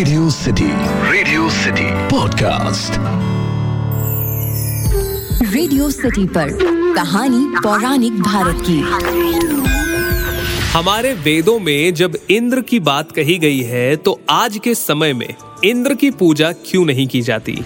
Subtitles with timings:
[0.00, 0.66] Radio City
[1.10, 2.92] Radio City podcast
[5.54, 6.52] Radio City पर
[6.94, 8.78] कहानी पौराणिक भारत की।
[10.72, 15.34] हमारे वेदों में जब इंद्र की बात कही गई है तो आज के समय में
[15.64, 17.58] इंद्र की पूजा क्यों नहीं की जाती?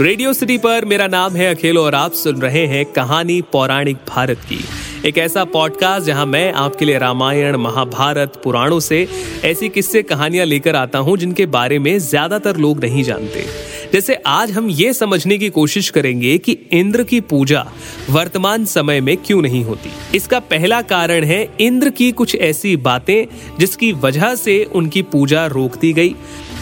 [0.00, 4.40] रेडियो सिटी पर मेरा नाम है अखिल और आप सुन रहे हैं कहानी पौराणिक भारत
[4.48, 4.64] की।
[5.06, 9.06] एक ऐसा पॉडकास्ट जहाँ मैं आपके लिए रामायण, महाभारत, पुराणों से
[9.44, 13.44] ऐसी किस्से कहानियाँ लेकर आता हूँ, जिनके बारे में ज़्यादातर लोग नहीं जानते।
[13.92, 17.64] जैसे आज हम ये समझने की कोशिश करेंगे कि इंद्र की पूजा
[18.10, 23.26] वर्तमान समय में क्यों नहीं होती। इसका पहला कारण है इंद्र की कुछ ऐसी बातें
[23.58, 26.14] जिसकी वजह से उनकी पूजा रोक दी गई,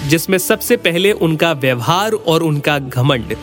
[0.09, 3.37] जिसमें सबसे पहले उनका व्यवहार और उनका घमंड।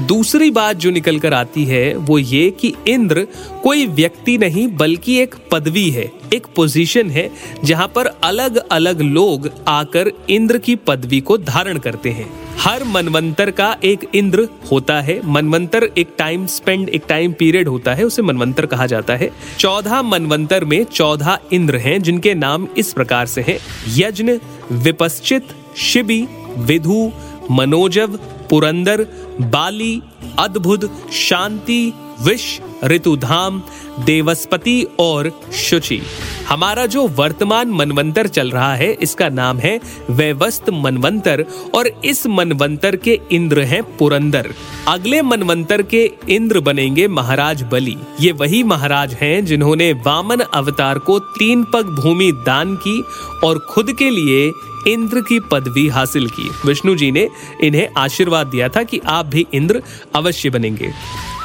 [0.00, 3.26] दूसरी बात जो निकल कर आती है वो ये कि इंद्र
[3.62, 7.30] कोई व्यक्ति नहीं, बल्कि एक पदवी है, एक पोजीशन है,
[7.64, 13.50] जहाँ पर अलग अलग लोग आकर इंद्र की पदवी को धारण करते हैं। हर मनवंतर
[13.50, 18.22] का एक इंद्र होता है। मनवंतर एक टाइम स्पेंड एक टाइम पीरियड होता है, उसे
[18.22, 23.40] मनवंतर कहा जाता है। चौदह मनवंतर में चौदह इंद्र हैं, जिनके नाम इस प्रकार से
[23.40, 24.32] हैं। यज्ञ,
[24.72, 25.42] विपश्चित,
[25.76, 26.26] शिबी,
[26.58, 27.10] विधु,
[27.50, 28.18] मनोजव
[28.50, 29.06] पुरंदर,
[29.40, 30.00] बाली,
[30.38, 33.60] अद्भुत, शांति विश ऋतुधाम,
[34.04, 36.00] देवस्पति और शुचि।
[36.48, 39.78] हमारा जो वर्तमान मनवंतर चल रहा है, इसका नाम है
[40.10, 41.44] वैवस्त मनवंतर
[41.74, 44.52] और इस मनवंतर के इंद्र हैं पुरंदर।
[44.88, 51.18] अगले मनवंतर के इंद्र बनेंगे महाराज बलि। ये वही महाराज हैं जिन्होंने वामन अवतार को
[51.18, 53.00] तीन पग भूमि दान की
[53.44, 54.50] और खुद के लिए
[54.86, 57.28] इंद्र की पदवी हासिल की। विष्णु जी ने
[57.62, 59.82] इन्हें आशीर्वाद दिया था कि आप भी इंद्र
[60.14, 60.92] अवश्य बनेंगे।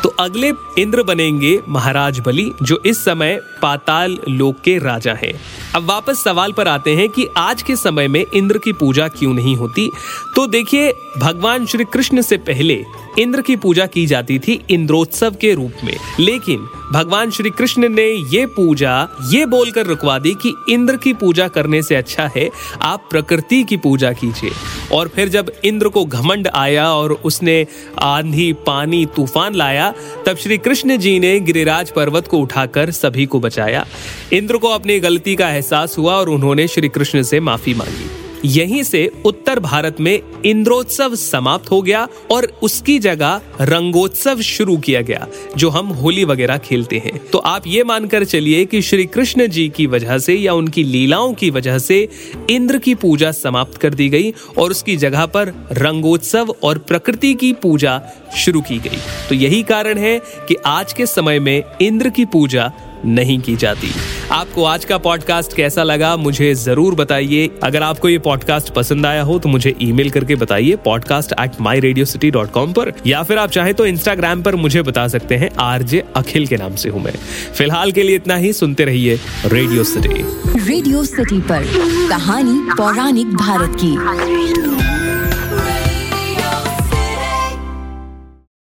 [0.04, 5.34] तो अगले इंद्र बनेंगे महाराज बलि, जो इस समय पाताल लोक के राजा हैं।
[5.76, 9.34] अब वापस सवाल पर आते हैं कि आज के समय में इंद्र की पूजा क्यों
[9.34, 9.92] नहीं होती?
[10.36, 12.84] तो देखिए, भगवान श्री कृष्ण से पहले
[13.20, 18.06] इंद्र की पूजा की जाती थी इंद्रोत्सव के रूप में। लेकिन भगवान श्री कृष्ण ने
[18.08, 22.50] ये पूजा, ये बोलकर रुकवा दी कि इंद्र की पूजा करने से अच्छा है,
[22.82, 24.52] आप प्रकृति की पूजा कीजिए।
[24.92, 27.68] और फिर जब इंद्र को घमंड आया और उसने
[28.00, 29.94] आंधी, पानी, तूफ़ान लाया,
[30.26, 33.86] तब श्री कृष्ण जी ने गिरिराज पर्वत को उठाकर सभी को बचाया।
[34.34, 38.84] इंद्र को अपनी गलती का एहसास हुआ और उन्होंने श्री कृष्ण से माफ़ी मांगी। यहीं
[38.84, 45.28] से उत्तर भारत में इंद्रोत्सव समाप्त हो गया और उसकी जगह रंगोत्सव शुरू किया गया,
[45.58, 49.70] जो हम होली वगैरह खेलते हैं। तो आप ये मानकर चलिए कि श्री कृष्ण जी
[49.70, 52.08] की वजह से या उनकी लीलाओं की वजह से
[52.50, 57.54] इंद्र की पूजा समाप्त कर दी गई और उसकी जगह पर रंगोत्सव और प्रकृति की
[57.54, 58.02] पूजा
[58.38, 58.98] शुरू की गई।
[59.30, 62.72] तो यही कारण है कि आज के समय में इंद्र की पूजा
[63.06, 63.92] नहीं की जाती।
[64.32, 69.22] आपको आज का पॉडकास्ट कैसा लगा, मुझे ज़रूर बताइए। अगर आपको ये पॉडकास्ट पसंद आया
[69.22, 73.24] हो तो मुझे ईमेल करके बताइए podcast at my Radio City dot com पर। या
[73.24, 76.90] फिर आप चाहे तो इंस्टाग्राम पर मुझे बता सकते हैं, आरजे अखिल के नाम से
[76.90, 77.14] हूँ मैं।
[77.58, 80.24] फ़िलहाल के लिए इतना ही, सुनते रहिए रेडियो सिटी
[80.62, 81.64] रेडियो सिटी पर,
[82.10, 84.81] कहानी पौराणिक भारत की।